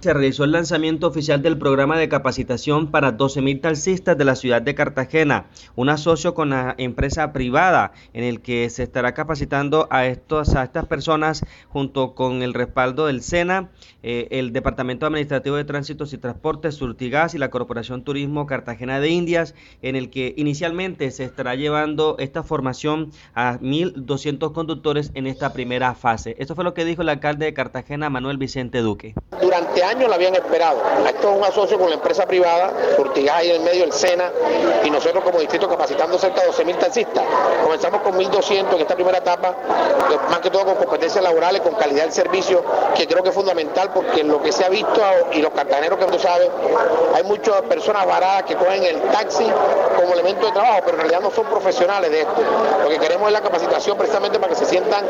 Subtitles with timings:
[0.00, 4.62] se realizó el lanzamiento oficial del programa de capacitación para 12.000 taxistas de la ciudad
[4.62, 10.06] de Cartagena, un asocio con la empresa privada en el que se estará capacitando a,
[10.06, 13.70] estos, a estas personas junto con el respaldo del SENA,
[14.02, 19.10] eh, el Departamento Administrativo de Tránsitos y Transportes, Surtigas y la Corporación Turismo Cartagena de
[19.10, 25.52] Indias, en el que inicialmente se estará llevando esta formación a 1.200 conductores en esta
[25.52, 26.36] primera fase.
[26.38, 29.14] Esto fue lo que dijo el alcalde de Cartagena, Manuel Vicente Duque.
[29.90, 30.80] Años la habían esperado.
[31.06, 34.30] Esto es un asocio con la empresa privada, Urtigas y en el medio el SENA,
[34.84, 37.24] y nosotros como distrito capacitando cerca de 12.000 taxistas.
[37.62, 41.74] Comenzamos con 1.200 en esta primera etapa, eh, más que todo con competencias laborales, con
[41.74, 42.62] calidad del servicio,
[42.94, 45.00] que creo que es fundamental porque lo que se ha visto
[45.32, 46.50] y los cartaneros que no saben,
[47.14, 49.46] hay muchas personas varadas que cogen el taxi
[49.96, 52.42] como elemento de trabajo, pero en realidad no son profesionales de esto.
[52.84, 55.04] Lo que queremos es la capacitación precisamente para que se sientan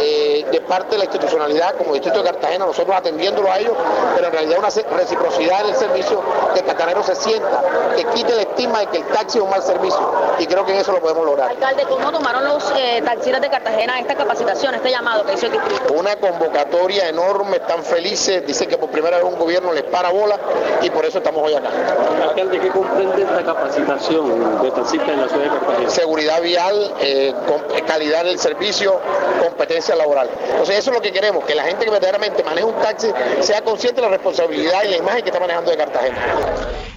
[0.00, 3.72] eh, de parte de la institucionalidad como distrito de Cartagena, nosotros atendiéndolo a ellos
[4.20, 7.62] pero en realidad una reciprocidad en el servicio que el cartanero se sienta,
[7.96, 10.72] que quite el estigma de que el taxi es un mal servicio y creo que
[10.72, 11.48] en eso lo podemos lograr.
[11.48, 15.52] Alcalde, ¿cómo tomaron los eh, taxistas de Cartagena esta capacitación, este llamado que hizo el
[15.52, 15.94] distrito?
[15.94, 20.38] Una convocatoria enorme, están felices, dicen que por primera vez un gobierno les para bola
[20.82, 21.70] y por eso estamos hoy acá.
[22.22, 25.90] Alcalde, ¿qué comprende esta capacitación de taxistas en la ciudad de Cartagena?
[25.90, 27.34] Seguridad vial, eh,
[27.86, 29.00] calidad del servicio,
[29.42, 30.28] competencia laboral.
[30.50, 33.62] Entonces eso es lo que queremos, que la gente que verdaderamente maneja un taxi sea
[33.62, 36.18] consciente de la responsabilidad y la imagen que está manejando de Cartagena.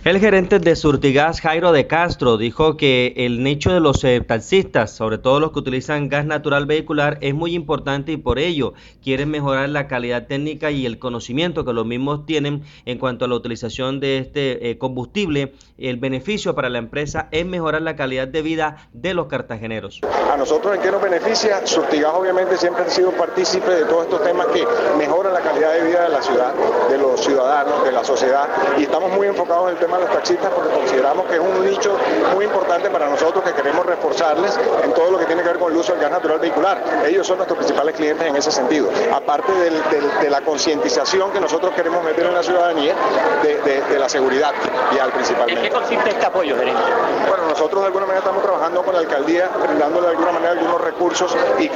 [0.05, 4.91] El gerente de Surtigas, Jairo de Castro, dijo que el nicho de los eh, taxistas,
[4.91, 9.31] sobre todo los que utilizan gas natural vehicular, es muy importante y por ello quieren
[9.31, 13.35] mejorar la calidad técnica y el conocimiento que los mismos tienen en cuanto a la
[13.35, 15.53] utilización de este eh, combustible.
[15.77, 20.01] El beneficio para la empresa es mejorar la calidad de vida de los cartageneros.
[20.29, 24.21] A nosotros en qué nos beneficia, Surtigas obviamente siempre ha sido partícipe de todos estos
[24.21, 24.65] temas que
[24.97, 26.53] mejoran la calidad de vida de la ciudad,
[26.89, 30.51] de los ciudadanos, de la sociedad y estamos muy enfocados en el tema los taxistas
[30.51, 31.97] porque consideramos que es un nicho
[32.33, 35.71] muy importante para nosotros que queremos reforzarles en todo lo que tiene que ver con
[35.71, 36.83] el uso del gas natural vehicular.
[37.05, 38.89] Ellos son nuestros principales clientes en ese sentido.
[39.13, 42.95] Aparte de la concientización que nosotros queremos meter en la ciudadanía
[43.43, 44.53] de, la seguridad
[44.91, 45.61] vial principalmente.
[45.61, 46.81] ¿En qué consiste este apoyo, gerente?
[47.27, 50.81] Bueno, nosotros de alguna manera estamos trabajando con la alcaldía, brindándole de alguna manera algunos
[50.81, 51.69] recursos y,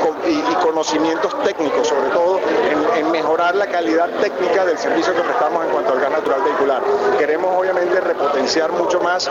[0.61, 5.71] conocimientos técnicos, sobre todo en, en mejorar la calidad técnica del servicio que prestamos en
[5.71, 6.81] cuanto al gas natural vehicular.
[7.17, 9.29] Queremos obviamente repotenciar mucho más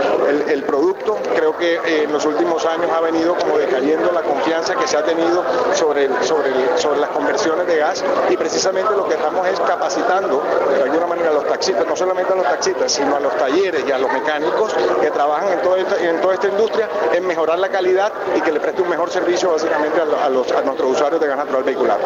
[0.48, 1.18] el, producto.
[1.34, 4.96] Creo que eh, en los últimos años ha venido como decayendo la confianza que se
[4.96, 5.44] ha tenido
[5.74, 10.42] sobre, sobre, sobre las conversiones de gas y precisamente lo que estamos es capacitando
[10.76, 13.84] de alguna manera a los taxistas, no solamente a los taxistas, sino a los talleres
[13.86, 17.58] y a los mecánicos que trabajan en toda esta, en toda esta industria en mejorar
[17.58, 21.20] la calidad y que le preste un mejor servicio básicamente a, los, a nuestros usuarios
[21.20, 21.98] de gas natural vehicular.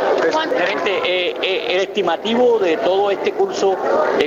[0.56, 3.76] Gerente, eh, eh, el estimativo de todo este curso,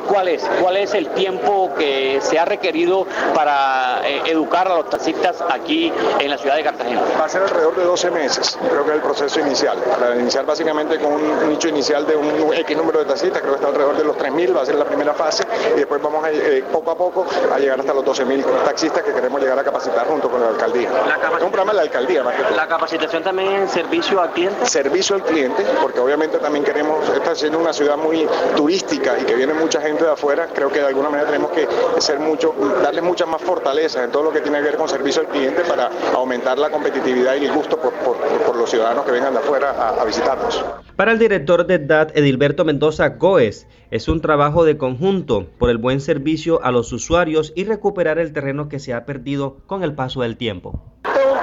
[0.07, 0.43] ¿cuál es?
[0.61, 5.91] ¿Cuál es el tiempo que se ha requerido para eh, educar a los taxistas aquí
[6.19, 7.01] en la ciudad de Cartagena?
[7.19, 9.77] Va a ser alrededor de 12 meses, creo que es el proceso inicial.
[9.77, 13.57] Para iniciar básicamente con un nicho inicial de un X número de taxistas, creo que
[13.57, 15.45] está alrededor de los 3.000, va a ser la primera fase,
[15.75, 19.13] y después vamos a, eh, poco a poco a llegar hasta los 12.000 taxistas que
[19.13, 20.89] queremos llegar a capacitar junto con la alcaldía.
[20.89, 22.55] es un programa de la alcaldía más que todo.
[22.55, 24.65] ¿La capacitación también en servicio al cliente?
[24.65, 29.35] Servicio al cliente, porque obviamente también queremos, esta siendo una ciudad muy turística y que
[29.35, 31.67] viene mucha gente de afuera, creo que de alguna manera tenemos que
[31.99, 35.21] ser mucho, darle mucha más fortaleza en todo lo que tiene que ver con servicio
[35.21, 39.39] al cliente para aumentar la competitividad y el gusto por, los ciudadanos que vengan de
[39.39, 40.63] afuera a, a visitarnos.
[40.95, 45.77] Para el director de DAT, Edilberto Mendoza Goes, es un trabajo de conjunto por el
[45.77, 49.93] buen servicio a los usuarios y recuperar el terreno que se ha perdido con el
[49.93, 50.81] paso del tiempo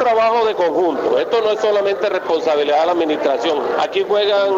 [0.00, 1.18] trabajo de conjunto.
[1.20, 3.58] Esto no es solamente responsabilidad de la administración.
[3.78, 4.54] Aquí juegan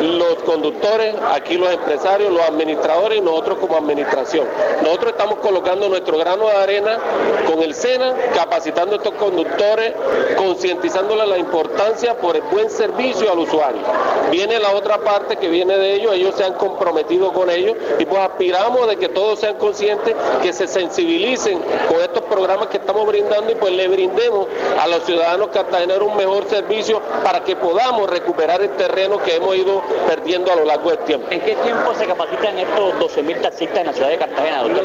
[0.00, 4.46] los conductores, aquí los empresarios, los administradores y nosotros como administración.
[4.82, 6.98] Nosotros estamos colocando nuestro grano de arena
[7.46, 9.92] con el SENA, capacitando a estos conductores,
[10.36, 13.82] concientizándole la importancia por el buen servicio al usuario.
[14.30, 18.04] Viene la otra parte que viene de ellos, ellos se han comprometido con ellos y
[18.04, 23.04] pues aspiramos de que todos sean conscientes, que se sensibilicen con estos programas que estamos
[23.06, 24.46] brindando y pues le brindemos
[24.78, 29.56] a los ciudadanos cartageneros un mejor servicio para que podamos recuperar el terreno que hemos
[29.56, 31.26] ido perdiendo a lo largo del tiempo.
[31.30, 34.84] ¿En qué tiempo se capacitan estos 12.000 taxistas en la ciudad de Cartagena, doctor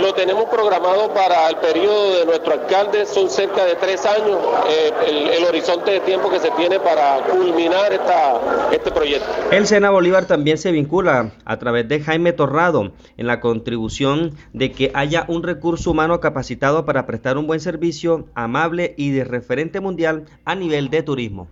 [0.00, 4.38] Lo tenemos programado para el periodo de nuestro alcalde, son cerca de tres años
[4.68, 4.92] eh,
[5.36, 8.40] el, horizonte de tiempo que se tiene para culminar esta,
[8.70, 9.26] este proyecto.
[9.50, 14.72] El Sena Bolívar también se vincula a través de Jaime Torrado en la contribución de
[14.72, 19.80] que haya un recurso humano capacitado para prestar un buen servicio, amable y de referente
[19.80, 21.48] mundial a nivel de turismo.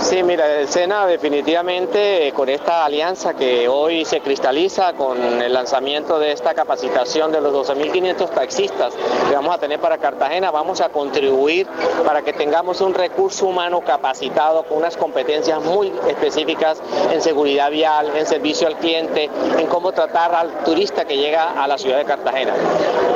[0.00, 5.52] Sí, mira, el SENA definitivamente eh, con esta alianza que hoy se cristaliza con el
[5.52, 8.94] lanzamiento de esta capacitación de los 12.500 taxistas
[9.28, 11.66] que vamos a tener para Cartagena, vamos a contribuir
[12.06, 16.80] para que tengamos un recurso humano capacitado con unas competencias muy específicas
[17.12, 19.28] en seguridad vial, en servicio al cliente,
[19.58, 22.54] en cómo tratar al turista que llega a la ciudad de Cartagena.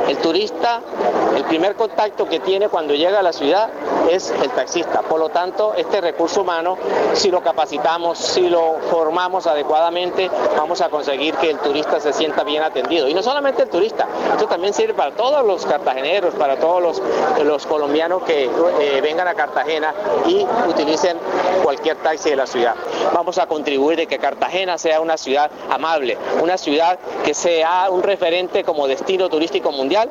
[0.09, 0.81] El turista,
[1.35, 3.69] el primer contacto que tiene cuando llega a la ciudad
[4.09, 5.01] es el taxista.
[5.01, 6.77] Por lo tanto, este recurso humano,
[7.13, 12.43] si lo capacitamos, si lo formamos adecuadamente, vamos a conseguir que el turista se sienta
[12.43, 13.07] bien atendido.
[13.07, 17.01] Y no solamente el turista, esto también sirve para todos los cartageneros, para todos
[17.43, 19.93] los, colombianos que eh, vengan a Cartagena
[20.27, 21.17] y utilicen
[21.63, 22.75] cualquier taxi de la ciudad.
[23.13, 28.03] Vamos a contribuir de que Cartagena sea una ciudad amable, una ciudad que sea un
[28.03, 30.09] referente como destino turístico mundial,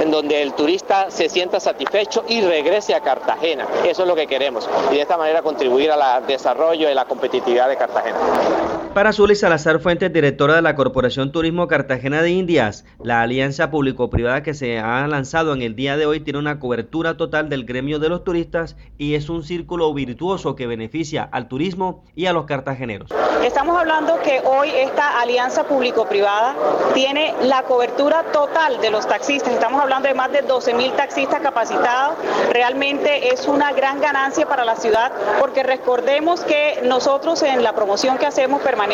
[0.00, 3.66] en donde el turista se sienta satisfecho y regrese a Cartagena.
[3.84, 4.68] Eso es lo que queremos.
[4.90, 8.77] Y de esta manera contribuir al desarrollo y la competitividad de Cartagena.
[8.98, 14.42] Para Zully Salazar Fuentes, directora de la Corporación Turismo Cartagena de Indias, la alianza público-privada
[14.42, 18.00] que se ha lanzado en el día de hoy tiene una cobertura total del gremio
[18.00, 22.46] de los turistas y es un círculo virtuoso que beneficia al turismo y a los
[22.46, 23.12] cartageneros.
[23.44, 26.56] Estamos hablando que hoy esta alianza público-privada
[26.92, 29.52] tiene la cobertura total de los taxistas.
[29.52, 32.16] Estamos hablando de más de 12 mil taxistas capacitados.
[32.50, 38.18] Realmente es una gran ganancia para la ciudad porque recordemos que nosotros en la promoción
[38.18, 38.87] que hacemos permanentemente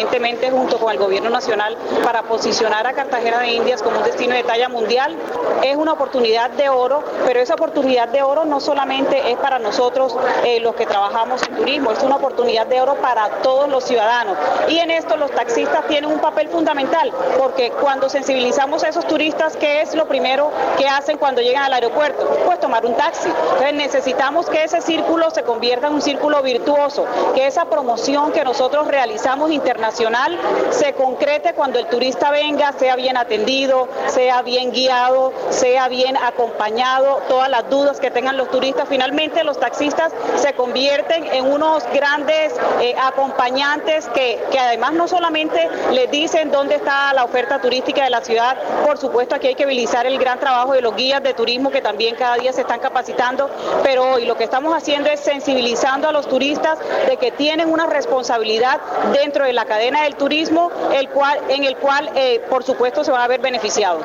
[0.51, 4.43] junto con el gobierno nacional para posicionar a Cartagena de Indias como un destino de
[4.43, 5.17] talla mundial
[5.63, 10.17] es una oportunidad de oro, pero esa oportunidad de oro no solamente es para nosotros
[10.45, 14.37] eh, los que trabajamos en turismo, es una oportunidad de oro para todos los ciudadanos.
[14.69, 19.57] Y en esto los taxistas tienen un papel fundamental, porque cuando sensibilizamos a esos turistas,
[19.57, 22.27] ¿qué es lo primero que hacen cuando llegan al aeropuerto?
[22.45, 23.29] Pues tomar un taxi.
[23.29, 28.45] Entonces necesitamos que ese círculo se convierta en un círculo virtuoso, que esa promoción que
[28.45, 30.39] nosotros realizamos internacional
[30.71, 37.23] se concrete cuando el turista venga, sea bien atendido, sea bien guiado, sea bien acompañado,
[37.29, 38.89] todas las dudas que tengan los turistas.
[38.89, 45.69] Finalmente los taxistas se convierten en unos grandes eh, acompañantes que, que además no solamente
[45.91, 48.57] les dicen dónde está la oferta turística de la ciudad,
[48.87, 51.81] por supuesto aquí hay que habilitar el gran trabajo de los guías de turismo que
[51.81, 53.51] también cada día se están capacitando,
[53.83, 56.79] pero hoy lo que estamos haciendo es sensibilizando a los turistas
[57.09, 58.81] de que tienen una responsabilidad
[59.13, 63.11] dentro de la cadena del turismo, el cual, en el cual eh, por supuesto se
[63.11, 64.05] van a ver beneficiados.